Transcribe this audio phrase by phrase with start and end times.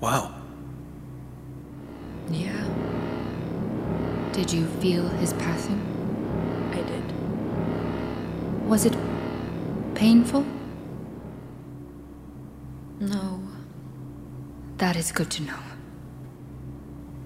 [0.00, 0.34] Wow.
[2.28, 2.64] Yeah.
[4.32, 5.80] Did you feel his passing?
[6.72, 8.68] I did.
[8.68, 8.96] Was it
[9.94, 10.44] painful?
[13.00, 13.42] No.
[14.78, 15.58] That is good to know.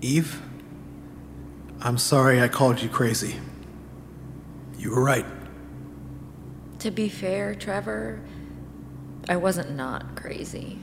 [0.00, 0.42] Eve?
[1.80, 3.36] I'm sorry I called you crazy.
[4.78, 5.26] You were right.
[6.80, 8.20] To be fair, Trevor,
[9.28, 10.80] I wasn't not crazy.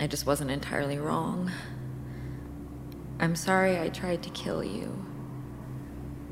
[0.00, 1.50] I just wasn't entirely wrong.
[3.20, 5.04] I'm sorry I tried to kill you.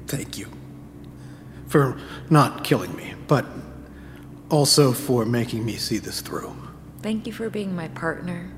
[0.07, 0.49] Thank you.
[1.69, 1.97] For
[2.29, 3.47] not killing me, but
[4.51, 6.55] also for making me see this through.
[7.01, 8.51] Thank you for being my partner,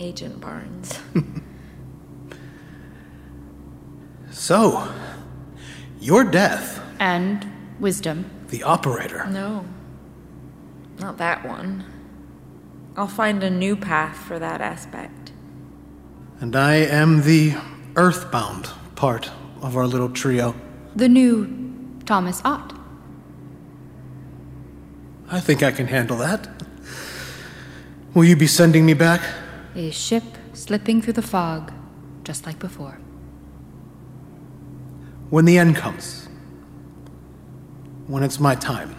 [0.00, 0.98] Agent Barnes.
[4.30, 4.92] So,
[6.00, 7.46] your death, And
[7.78, 8.24] wisdom.
[8.48, 9.24] the operator.
[9.26, 9.64] no,
[10.98, 11.84] not that one.
[12.96, 15.32] I'll find a new path for that aspect.
[16.40, 17.54] And I am the
[17.96, 19.30] earthbound part
[19.62, 20.54] of our little trio.
[20.94, 21.48] The new
[22.06, 22.72] Thomas Ott.
[25.30, 26.48] I think I can handle that.
[28.14, 29.20] Will you be sending me back?
[29.74, 30.22] A ship
[30.52, 31.72] slipping through the fog,
[32.22, 32.98] just like before.
[35.30, 36.28] When the end comes.
[38.06, 38.94] When it's my time.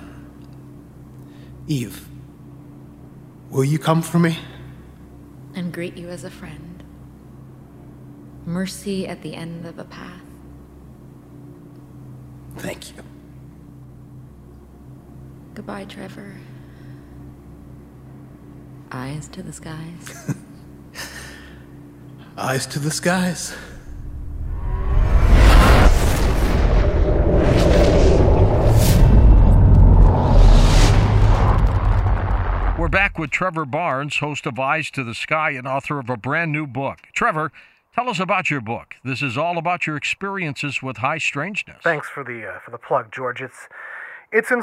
[1.67, 2.09] Eve,
[3.55, 4.37] will you come for me?
[5.55, 6.83] and greet you as a friend.
[8.45, 10.21] Mercy at the end of a path.
[12.57, 13.01] Thank you.
[15.53, 16.35] Goodbye, Trevor.
[18.91, 20.35] Eyes to the skies.
[22.37, 23.55] Eyes to the skies.
[32.85, 36.15] We're back with Trevor Barnes, host of Eyes to the Sky and author of a
[36.15, 36.99] brand new book.
[37.13, 37.51] Trevor,
[37.95, 38.93] tell us about your book.
[39.03, 41.81] This is all about your experiences with high strangeness.
[41.81, 43.41] Thanks for the uh, for the plug, George.
[43.41, 43.67] It's
[44.31, 44.53] it's in